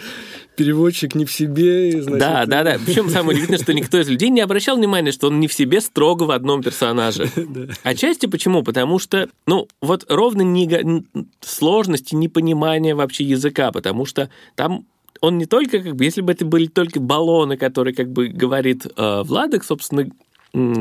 [0.55, 1.89] переводчик не в себе.
[1.89, 2.19] И, значит...
[2.19, 2.77] Да, да, да.
[2.85, 5.81] Причем самое удивительное, что никто из людей не обращал внимания, что он не в себе
[5.81, 7.29] строго в одном персонаже.
[7.83, 8.63] Отчасти почему?
[8.63, 11.03] Потому что, ну, вот ровно не
[11.41, 14.85] сложности, непонимания вообще языка, потому что там
[15.21, 18.85] он не только, как бы, если бы это были только баллоны, которые, как бы, говорит
[18.85, 20.09] э, Владок, собственно,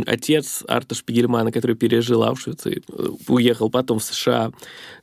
[0.06, 4.52] отец Арта Шпигельмана, который пережил Аушвиц и э, уехал потом в США.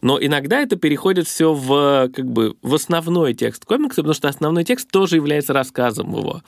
[0.02, 4.64] Но иногда это переходит все в, как бы, в основной текст комикса, потому что основной
[4.64, 6.44] текст тоже является рассказом его.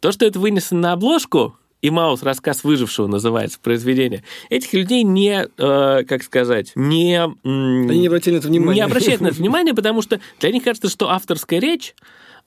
[0.00, 4.24] То, что это вынесено на обложку, и Маус «Рассказ выжившего» называется произведение.
[4.50, 7.22] Этих людей не, э, как сказать, не...
[7.22, 8.74] Они не обратили на это внимание.
[8.74, 11.94] Не обращают на это внимание, потому что для них кажется, что авторская речь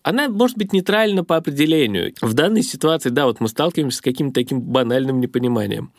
[0.02, 2.14] она может быть нейтральна по определению.
[2.22, 5.92] В данной ситуации, да, вот мы сталкиваемся с каким-то таким банальным непониманием.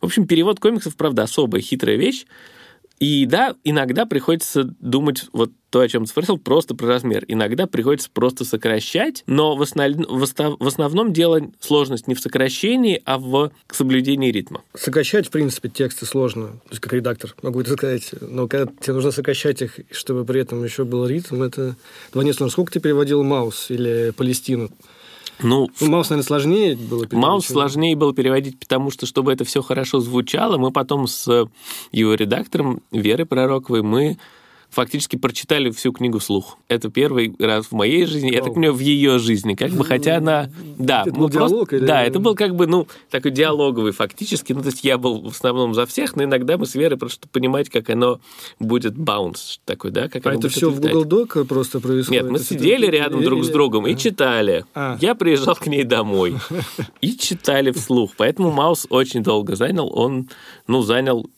[0.00, 2.24] В общем, перевод комиксов, правда, особая хитрая вещь.
[3.02, 7.24] И да, иногда приходится думать вот то, о чем ты спросил, просто про размер.
[7.26, 10.06] Иногда приходится просто сокращать, но в, основ...
[10.08, 14.62] в основном дело сложность не в сокращении, а в соблюдении ритма.
[14.72, 18.08] Сокращать, в принципе, тексты сложно, то есть как редактор, могу это сказать.
[18.20, 21.74] Но когда тебе нужно сокращать их, чтобы при этом еще был ритм, это
[22.12, 22.50] сложно.
[22.50, 24.70] Сколько ты переводил Маус или Палестину?
[25.42, 27.12] Ну, ну, Маус, наверное, сложнее было переводить.
[27.12, 31.48] Маус сложнее было переводить, потому что, чтобы это все хорошо звучало, мы потом с
[31.90, 34.18] его редактором Верой Пророковой, мы
[34.72, 36.56] фактически прочитали всю книгу вслух.
[36.68, 39.54] Это первый раз в моей жизни, я так понимаю, в ее жизни.
[39.54, 40.50] Как бы, хотя она...
[40.78, 41.72] Да, это был просто, диалог?
[41.74, 41.84] Или...
[41.84, 44.54] Да, это был как бы, ну, такой диалоговый фактически.
[44.54, 47.28] Ну, то есть я был в основном за всех, но иногда мы с Верой просто
[47.28, 48.20] понимать, как оно
[48.58, 50.08] будет баунс такой, да?
[50.08, 52.22] Как а это все в Google Doc просто происходит?
[52.22, 53.26] Нет, мы сидели рядом или...
[53.26, 54.64] друг с другом и читали.
[54.74, 54.96] А.
[55.00, 56.36] Я приезжал к ней домой
[57.02, 58.12] и читали вслух.
[58.16, 59.90] Поэтому Маус очень долго занял.
[59.92, 60.30] Он,
[60.66, 61.28] ну, занял,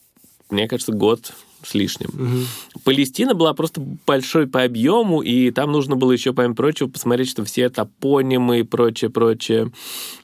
[0.50, 2.10] мне кажется, год с лишним.
[2.10, 2.80] Угу.
[2.84, 7.44] Палестина была просто большой по объему, и там нужно было еще, помимо прочего, посмотреть, что
[7.44, 9.70] все топонимы и прочее, прочее,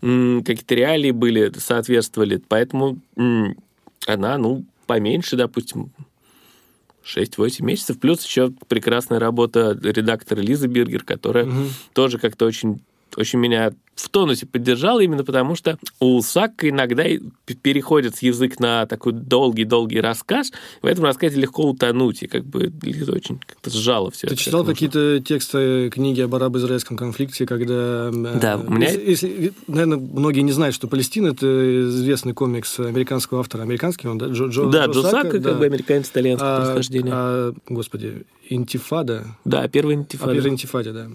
[0.00, 2.42] какие-то реалии были, соответствовали.
[2.48, 5.92] Поэтому она, ну, поменьше, допустим,
[7.04, 11.68] 6-8 месяцев, плюс еще прекрасная работа редактора Лизы Биргер, которая угу.
[11.94, 12.82] тоже как-то очень
[13.16, 17.04] очень меня в тонусе поддержал именно потому, что у Сакка иногда
[17.62, 20.52] переходит язык на такой долгий-долгий рассказ.
[20.82, 24.26] В этом рассказе легко утонуть, и как бы это очень как-то сжало все.
[24.26, 24.42] Ты это.
[24.42, 28.10] читал какие-то тексты книги об арабо-израильском конфликте, когда...
[28.12, 28.90] Э, да, у меня...
[28.90, 33.62] Если, наверное, многие не знают, что Палестина– это известный комикс американского автора.
[33.62, 34.26] Американский он, да?
[34.26, 35.50] Джо, Джо, да, Джо, Джо Сакка, Сакка да.
[35.50, 37.12] как бы американец итальянского а, происхождения.
[37.12, 39.36] А, господи, Интифада.
[39.44, 40.32] Да, первая интифада.
[40.32, 41.08] А, первая интифада, да.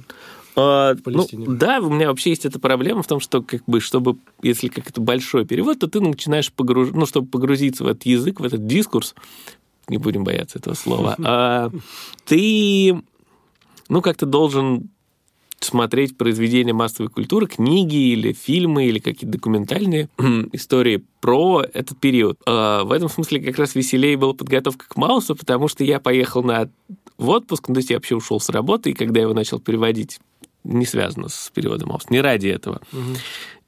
[0.56, 4.18] А, ну, да, у меня вообще есть эта проблема в том, что как бы, чтобы,
[4.42, 8.40] если как это большой перевод, то ты начинаешь погружаться, ну, чтобы погрузиться в этот язык,
[8.40, 9.16] в этот дискурс,
[9.90, 11.72] не будем бояться этого слова, а,
[12.26, 13.02] ты,
[13.90, 14.90] ну, как-то должен
[15.60, 20.10] смотреть произведения массовой культуры, книги или фильмы, или какие-то документальные
[20.54, 22.40] истории про этот период.
[22.46, 26.44] А, в этом смысле как раз веселее была подготовка к Маусу, потому что я поехал
[26.44, 26.70] на
[27.18, 29.60] в отпуск, ну, то есть я вообще ушел с работы, и когда я его начал
[29.60, 30.20] переводить
[30.66, 32.82] не связано с переводом Маус, не ради этого.
[32.92, 33.16] Угу.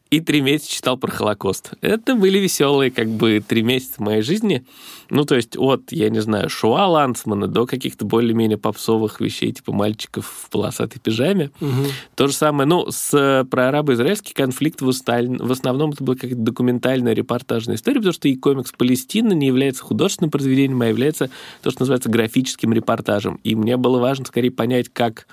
[0.10, 1.72] И три месяца читал про Холокост.
[1.82, 4.66] Это были веселые, как бы, три месяца в моей жизни.
[5.10, 9.74] Ну, то есть от, я не знаю, Шуа Лансмана до каких-то более-менее попсовых вещей, типа
[9.74, 11.52] мальчиков в полосатой пижаме.
[11.60, 11.86] Угу.
[12.16, 16.42] То же самое, ну, с, про арабо-израильский конфликт в, Сталин, в основном это была как
[16.42, 21.30] документальная репортажная история, потому что и комикс Палестина не является художественным произведением, а является
[21.62, 23.42] то, что называется графическим репортажем.
[23.44, 25.28] И мне было важно скорее понять, как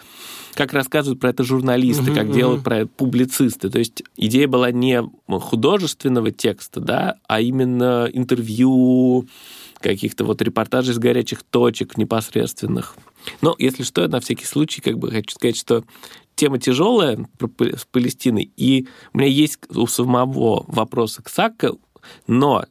[0.54, 2.34] как рассказывают про это журналисты, угу, как угу.
[2.34, 3.70] делают про это публицисты.
[3.70, 9.26] То есть идея была не художественного текста, да, а именно интервью,
[9.80, 12.96] каких-то вот репортажей с горячих точек непосредственных.
[13.42, 15.84] Но, если что, на всякий случай, как бы хочу сказать, что
[16.34, 21.74] тема тяжелая с Палестиной, и у меня есть у самого вопросы к Сакко,
[22.26, 22.64] но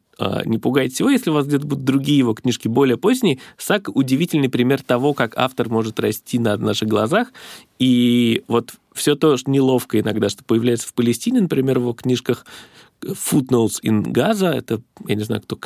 [0.45, 3.39] не пугайтесь его, если у вас где-то будут другие его книжки более поздние.
[3.58, 7.34] Сак— удивительный пример того, как автор может расти на наших глазах.
[7.80, 12.45] И вот все то что неловко иногда, что появляется в Палестине, например, в его книжках
[13.02, 15.58] Footnotes in Gaza, это, я не знаю, кто,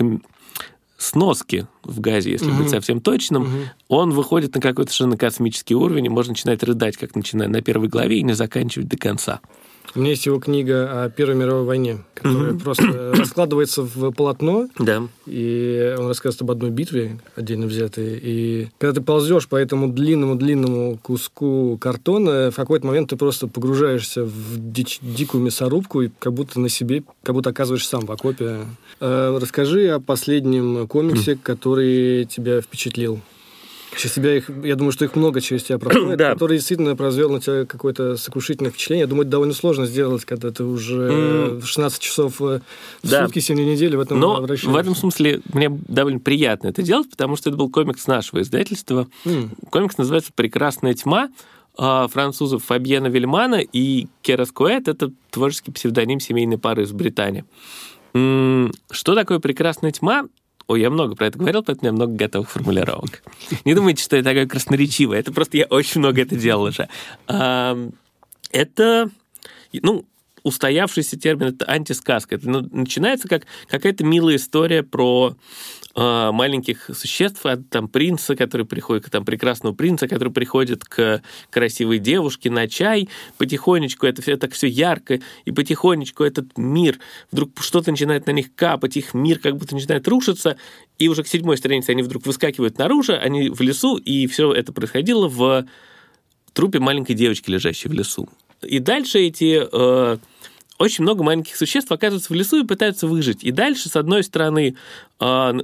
[0.97, 2.63] сноски в газе, если угу.
[2.63, 3.51] быть совсем точным, угу.
[3.87, 7.87] он выходит на какой-то совершенно космический уровень, и можно начинать рыдать, как начиная на первой
[7.87, 9.39] главе, и не заканчивать до конца.
[9.95, 12.63] У меня есть его книга о Первой мировой войне, которая mm-hmm.
[12.63, 14.67] просто раскладывается в полотно.
[14.77, 15.03] Да.
[15.25, 18.19] И он рассказывает об одной битве, отдельно взятой.
[18.21, 24.23] И когда ты ползешь по этому длинному-длинному куску картона, в какой-то момент ты просто погружаешься
[24.23, 28.65] в дичь, дикую мясорубку и как будто на себе, как будто оказываешь сам в окопе.
[28.99, 31.39] Э, расскажи о последнем комиксе, mm.
[31.43, 33.21] который тебя впечатлил.
[33.97, 36.33] Через тебя их, я думаю, что их много через тебя проходит, да.
[36.33, 39.01] который действительно произвел на тебя какое-то сокрушительное впечатление.
[39.01, 41.65] Я думаю, это довольно сложно сделать, когда ты уже mm.
[41.65, 42.61] 16 часов в
[43.03, 43.25] да.
[43.25, 47.35] сутки, 7 недели в этом Но в этом смысле мне довольно приятно это делать, потому
[47.35, 49.07] что это был комикс нашего издательства.
[49.25, 49.49] Mm.
[49.71, 51.29] Комикс называется «Прекрасная тьма»
[51.75, 54.87] а, французов Фабьена Вильмана и Кера Скуэт.
[54.87, 57.45] Это творческий псевдоним семейной пары из Британии.
[58.13, 60.27] Что такое «Прекрасная тьма»?
[60.67, 63.23] Ой, я много про это говорил, поэтому меня много готовых формулировок.
[63.63, 65.19] Не думайте, что я такое красноречивое.
[65.19, 66.89] Это просто я очень много это делал уже.
[67.27, 69.09] Это,
[69.71, 70.05] ну,
[70.47, 72.35] устоявшийся термин, это антисказка.
[72.35, 75.35] Это ну, начинается как какая-то милая история про
[75.95, 81.99] э, маленьких существ, от там принца, который приходит, там прекрасного принца, который приходит к красивой
[81.99, 86.99] девушке на чай, потихонечку это все так все ярко, и потихонечку этот мир,
[87.31, 90.57] вдруг что-то начинает на них капать, их мир как будто начинает рушиться,
[90.97, 94.71] и уже к седьмой странице они вдруг выскакивают наружу, они в лесу, и все это
[94.71, 95.65] происходило в
[96.53, 98.29] трупе маленькой девочки, лежащей в лесу.
[98.61, 100.17] И дальше эти э,
[100.77, 103.43] очень много маленьких существ оказываются в лесу и пытаются выжить.
[103.43, 104.75] И дальше, с одной стороны,
[105.19, 105.55] а,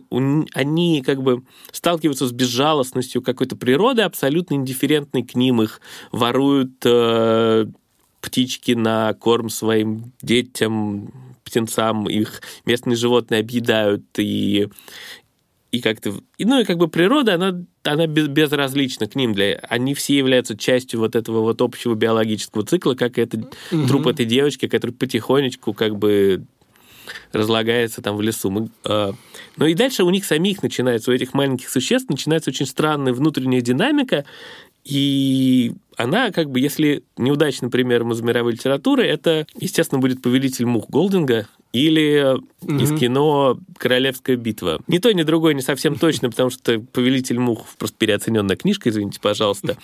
[0.53, 7.67] они как бы сталкиваются с безжалостностью какой-то природы, абсолютно индифферентной к ним, их воруют э,
[8.21, 11.11] птички на корм своим детям,
[11.43, 14.69] птенцам, их местные животные объедают, и
[15.73, 16.13] и как-то...
[16.37, 19.33] Ну, и как бы природа, она, она безразлична к ним.
[19.33, 23.87] Для, они все являются частью вот этого вот общего биологического цикла, как это mm-hmm.
[23.87, 26.43] труп этой девочки, который потихонечку как бы
[27.31, 28.51] разлагается там в лесу.
[28.51, 29.13] Мы, э,
[29.57, 33.61] ну и дальше у них самих начинается, у этих маленьких существ начинается очень странная внутренняя
[33.61, 34.25] динамика,
[34.83, 40.87] и она, как бы, если неудачный пример из мировой литературы, это, естественно, будет «Повелитель мух»
[40.89, 42.81] Голдинга или mm-hmm.
[42.81, 44.79] из кино «Королевская битва».
[44.87, 49.19] Ни то, ни другое не совсем точно, потому что «Повелитель мух» просто переоцененная книжка, извините,
[49.19, 49.77] пожалуйста.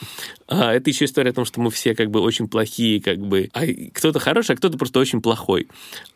[0.48, 3.50] А это еще история о том, что мы все как бы очень плохие, как бы...
[3.54, 5.68] А кто-то хороший, а кто-то просто очень плохой.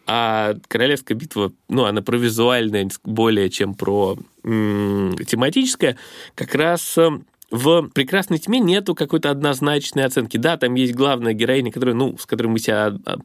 [0.05, 5.97] А «Королевская битва», ну, она про визуальное более, чем про м- тематическое,
[6.35, 6.97] как раз
[7.49, 10.37] в «Прекрасной тьме» нету какой-то однозначной оценки.
[10.37, 13.17] Да, там есть главная героиня, которая, ну, с которой мы себя а,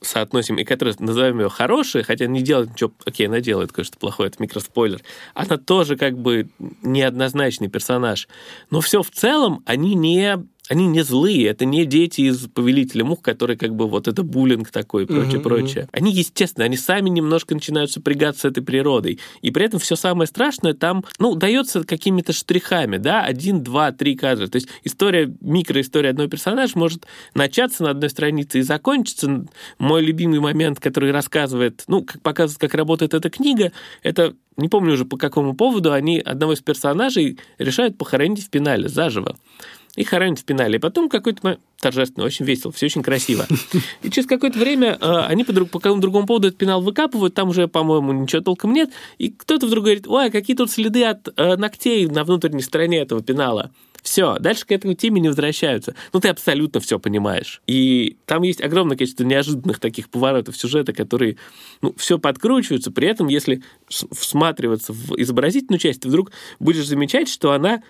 [0.00, 4.28] соотносим, и которая, назовем ее хорошей, хотя не делает ничего, окей, она делает кое-что плохое,
[4.28, 5.00] это микроспойлер,
[5.34, 6.48] она тоже как бы
[6.82, 8.28] неоднозначный персонаж.
[8.70, 13.22] Но все в целом, они не они не злые, это не дети из «Повелителя мух»,
[13.22, 15.84] которые как бы вот это буллинг такой и прочее, uh-huh, прочее.
[15.84, 15.98] Uh-huh.
[15.98, 19.20] Они, естественно, они сами немножко начинают сопрягаться с этой природой.
[19.42, 24.16] И при этом все самое страшное там, ну, дается какими-то штрихами, да, один, два, три
[24.16, 24.48] кадра.
[24.48, 29.46] То есть история, микроистория одного персонажа может начаться на одной странице и закончиться.
[29.78, 34.94] Мой любимый момент, который рассказывает, ну, как показывает, как работает эта книга, это не помню
[34.94, 39.36] уже по какому поводу, они одного из персонажей решают похоронить в пенале заживо
[39.96, 40.76] и хоронят в пенале.
[40.76, 43.46] И потом какой-то торжественно, очень весело, все очень красиво.
[44.02, 47.34] И через какое-то время э, они по, друг, по какому-то другому поводу этот пенал выкапывают,
[47.34, 51.04] там уже, по-моему, ничего толком нет, и кто-то вдруг говорит, ой, а какие тут следы
[51.04, 53.72] от э, ногтей на внутренней стороне этого пенала.
[54.02, 55.96] Все, дальше к этому теме не возвращаются.
[56.12, 57.60] Ну, ты абсолютно все понимаешь.
[57.66, 61.38] И там есть огромное количество неожиданных таких поворотов сюжета, которые,
[61.82, 62.92] ну, все подкручиваются.
[62.92, 66.30] При этом, если всматриваться в изобразительную часть, ты вдруг
[66.60, 67.82] будешь замечать, что она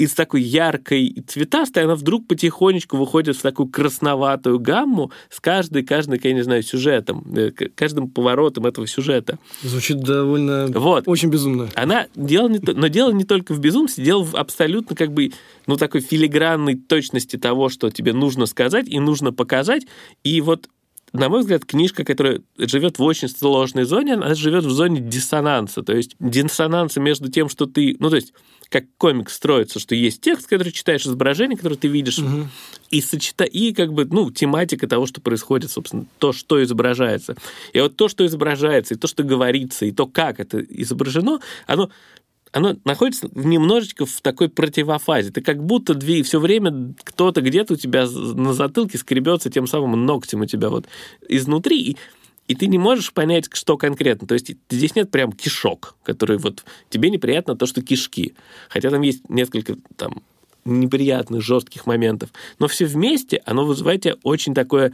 [0.00, 6.18] из такой яркой цветастой, она вдруг потихонечку выходит в такую красноватую гамму с каждой, каждой,
[6.22, 9.38] я не знаю, сюжетом, э, каждым поворотом этого сюжета.
[9.62, 10.68] Звучит довольно...
[10.68, 11.06] Вот.
[11.06, 11.68] Очень безумно.
[11.74, 15.32] Она дело не, но дело не только в безумстве, дело в абсолютно как бы,
[15.66, 19.86] ну, такой филигранной точности того, что тебе нужно сказать и нужно показать.
[20.24, 20.70] И вот
[21.12, 25.82] на мой взгляд, книжка, которая живет в очень сложной зоне, она живет в зоне диссонанса.
[25.82, 27.96] То есть диссонанса между тем, что ты...
[27.98, 28.32] Ну, то есть
[28.70, 32.46] как комикс строится, что есть текст, который читаешь, изображение, которое ты видишь, угу.
[32.90, 37.34] и сочета и как бы ну тематика того, что происходит, собственно, то, что изображается.
[37.72, 41.90] И вот то, что изображается, и то, что говорится, и то, как это изображено, оно
[42.52, 45.30] оно находится немножечко в такой противофазе.
[45.30, 50.04] Ты как будто две, все время кто-то где-то у тебя на затылке скребется тем самым
[50.04, 50.86] ногтем у тебя вот
[51.28, 51.80] изнутри.
[51.80, 51.96] И,
[52.48, 54.26] и ты не можешь понять, что конкретно.
[54.26, 58.34] То есть здесь нет прям кишок, который вот тебе неприятно то, что кишки.
[58.68, 60.22] Хотя там есть несколько там
[60.64, 62.30] неприятных, жестких моментов.
[62.58, 64.92] Но все вместе оно вызывает тебя очень такое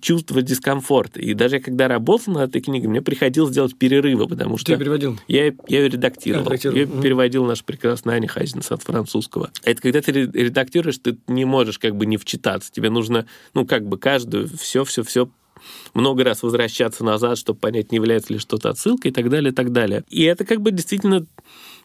[0.00, 1.20] чувство дискомфорта.
[1.20, 4.72] И даже когда работал над этой книгой, мне приходилось делать перерывы, потому что...
[4.72, 5.18] Ты переводил?
[5.26, 6.50] Я, я ее редактировал.
[6.50, 7.02] Я mm-hmm.
[7.02, 9.50] переводил наш прекрасный Аня Хазинс от французского.
[9.64, 12.70] Это когда ты редактируешь, ты не можешь как бы не вчитаться.
[12.70, 15.28] Тебе нужно, ну, как бы каждую, все-все-все
[15.94, 19.54] много раз возвращаться назад, чтобы понять, не является ли что-то отсылкой и так далее, и
[19.54, 20.04] так далее.
[20.08, 21.26] И это как бы действительно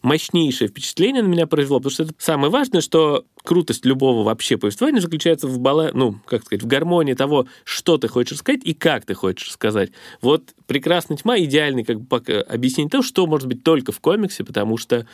[0.02, 5.00] мощнейшее впечатление на меня произвело, потому что это самое важное, что крутость любого вообще повествования
[5.00, 9.06] заключается в бала, ну, как сказать, в гармонии того, что ты хочешь сказать и как
[9.06, 9.90] ты хочешь сказать.
[10.20, 12.16] Вот «Прекрасная тьма» идеальный как бы
[12.48, 15.06] объяснение того, что может быть только в комиксе, потому что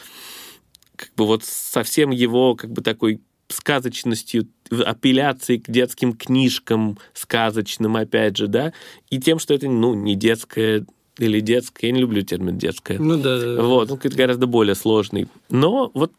[0.96, 8.36] как бы вот совсем его как бы такой сказочностью, апелляцией к детским книжкам, сказочным, опять
[8.36, 8.72] же, да,
[9.10, 10.84] и тем, что это, ну, не детская
[11.18, 12.98] или детская, я не люблю термин детская.
[12.98, 13.38] Ну да.
[13.38, 15.28] да вот, он гораздо более сложный.
[15.48, 16.12] Но вот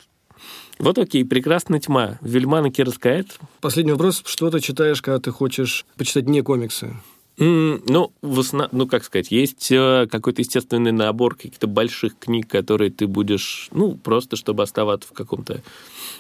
[0.80, 2.20] вот окей, прекрасная тьма.
[2.22, 3.40] Вильман и Кираскает.
[3.62, 4.22] Последний вопрос.
[4.26, 6.96] Что ты читаешь, когда ты хочешь почитать не комиксы?
[7.38, 8.68] Mm, ну, в основ...
[8.72, 13.94] ну, как сказать, есть э, какой-то естественный набор каких-то больших книг, которые ты будешь, ну,
[13.96, 15.62] просто чтобы оставаться в каком-то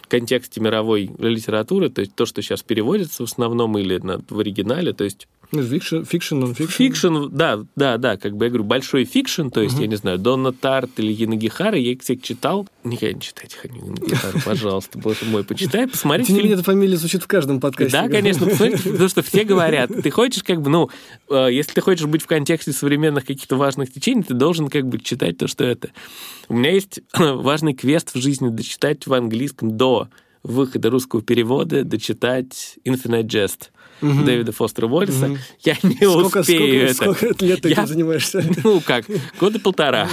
[0.10, 4.94] контексте мировой литературы, то есть то, что сейчас переводится в основном или на, в оригинале,
[4.94, 6.74] то есть Фикшн, фикшн, нон-фикшн?
[6.74, 9.84] Фикшн, да, да, да, как бы я говорю, большой фикшн, то есть, uh-huh.
[9.84, 12.68] я не знаю, Донна Тарт или Янагихара, я их всех читал.
[12.84, 16.28] Никогда не читайте Янагихара, пожалуйста, боже мой, почитай, посмотрите.
[16.28, 17.94] Тем не менее, эта фамилия звучит в каждом подкасте.
[17.94, 20.90] Да, конечно, посмотрите, потому что все говорят, ты хочешь как бы, ну,
[21.30, 25.00] э, если ты хочешь быть в контексте современных каких-то важных течений, ты должен как бы
[25.00, 25.92] читать то, что это.
[26.50, 30.10] У меня есть важный квест в жизни дочитать в английском до
[30.44, 33.70] выхода русского перевода, дочитать Infinite Jest
[34.02, 34.24] угу.
[34.24, 35.28] Дэвида Фостера Уоллиса.
[35.28, 35.38] Угу.
[35.62, 37.24] Я не сколько, успею сколько, это.
[37.26, 38.44] Сколько лет ты я, этим занимаешься?
[38.64, 39.06] Ну как,
[39.40, 40.10] года полтора.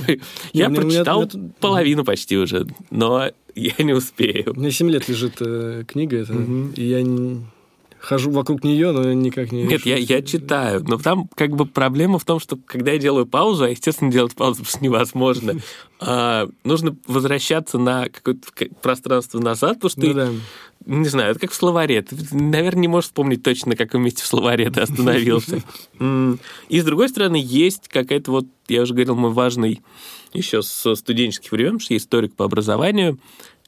[0.53, 1.29] Я прочитал
[1.61, 4.53] половину почти уже, но я не успею.
[4.57, 6.35] У меня 7 лет лежит э, книга эта,
[6.77, 7.03] и я
[8.05, 9.65] хожу вокруг нее, но никак не...
[9.65, 13.27] Нет, я, я читаю, но там как бы проблема в том, что когда я делаю
[13.27, 15.55] паузу, а, естественно, делать паузу просто невозможно,
[16.01, 18.47] а, нужно возвращаться на какое-то
[18.83, 20.31] пространство назад, потому что ну, ты, да.
[20.87, 22.03] не знаю, это как в словаре.
[22.03, 25.63] Ты, наверное, не можешь вспомнить точно, на каком месте в словаре ты остановился.
[26.69, 29.81] И, с другой стороны, есть какая-то вот, я уже говорил, мой важный
[30.35, 33.19] еще со студенческих времен, что я историк по образованию,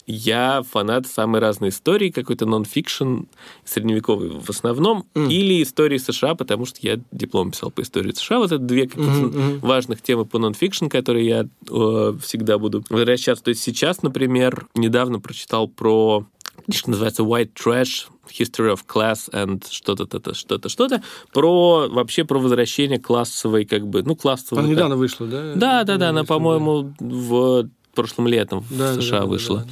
[0.06, 3.22] я фанат самой разной истории, какой-то нон-фикшн,
[3.64, 5.28] средневековый в основном, мм.
[5.30, 8.38] или истории США, потому что я диплом писал по истории США.
[8.38, 9.58] Вот это две какие-то mm-hmm.
[9.60, 13.44] важных темы по нон-фикшн, которые я э, всегда буду возвращаться.
[13.44, 16.26] То есть сейчас, например, недавно прочитал про
[16.64, 21.02] книжка называется White Trash, History of Class and что-то, что-то, что-то, что-то,
[21.32, 24.62] про вообще про возвращение классовой, как бы, ну, классовой.
[24.62, 25.54] Она недавно вышла, да?
[25.54, 29.66] Да, да, да, она, по-моему, в прошлым летом да, в США да, вышла.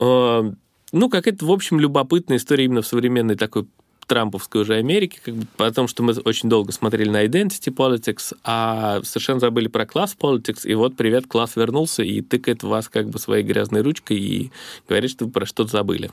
[0.00, 0.56] Да, да.
[0.92, 3.66] Ну, как это, в общем, любопытная история именно в современной такой
[4.06, 9.00] трамповской уже Америке, как бы, потому что мы очень долго смотрели на identity politics, а
[9.04, 13.18] совершенно забыли про класс politics, и вот привет, класс вернулся и тыкает вас как бы
[13.18, 14.50] своей грязной ручкой и
[14.88, 16.10] говорит, что вы про что-то забыли.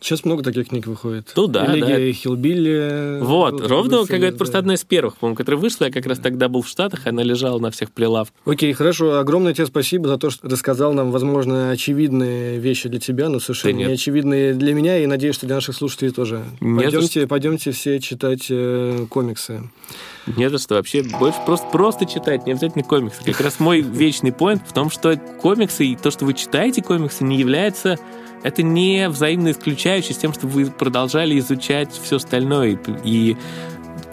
[0.00, 1.30] Сейчас много таких книг выходит.
[1.36, 2.12] Ну да, Элегия да.
[2.12, 3.18] Хилбилли.
[3.20, 4.38] Вот, ровно, как говорят, да.
[4.38, 5.84] просто одна из первых, по-моему, которая вышла.
[5.84, 8.34] Я как раз тогда был в Штатах, она лежала на всех прилавках.
[8.46, 9.18] Окей, хорошо.
[9.18, 13.76] Огромное тебе спасибо за то, что рассказал нам, возможно, очевидные вещи для тебя, но совершенно
[13.76, 16.44] не очевидные для меня, и надеюсь, что для наших слушателей тоже.
[16.60, 17.28] Нет, пойдемте, что...
[17.28, 19.62] пойдемте все читать э, комиксы.
[20.26, 20.76] Не за что.
[20.76, 23.22] Вообще больше просто, просто читать, не обязательно комиксы.
[23.24, 27.24] Как раз мой вечный поинт в том, что комиксы и то, что вы читаете комиксы,
[27.24, 27.98] не является
[28.42, 32.78] это не взаимно исключающее с тем, что вы продолжали изучать все остальное.
[33.04, 33.36] И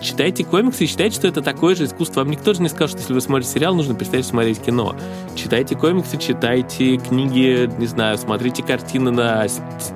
[0.01, 2.21] читайте комиксы и считайте, что это такое же искусство.
[2.21, 4.95] Вам никто же не скажет, что если вы смотрите сериал, нужно перестать смотреть кино.
[5.35, 9.47] Читайте комиксы, читайте книги, не знаю, смотрите картины на,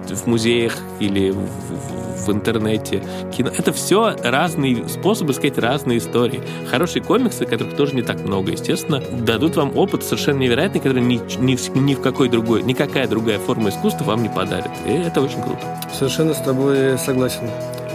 [0.09, 3.03] в музеях или в, в интернете,
[3.35, 3.51] кино.
[3.55, 6.41] Это все разные способы сказать разные истории.
[6.69, 11.19] Хорошие комиксы, которых тоже не так много, естественно, дадут вам опыт совершенно невероятный, который ни,
[11.39, 14.71] ни, ни в какой другой, никакая другая форма искусства вам не подарит.
[14.85, 15.61] И это очень круто.
[15.93, 17.49] Совершенно с тобой согласен.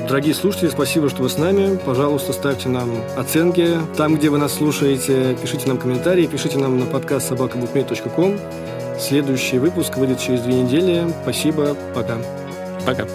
[0.08, 1.78] Дорогие слушатели, спасибо, что вы с нами.
[1.84, 5.36] Пожалуйста, ставьте нам оценки там, где вы нас слушаете.
[5.42, 8.38] Пишите нам комментарии, пишите нам на подкаст собакабукмед.ком.
[9.00, 11.12] Следующий выпуск выйдет через две недели.
[11.22, 11.76] Спасибо.
[11.92, 12.18] Пока.
[12.86, 13.08] Пока.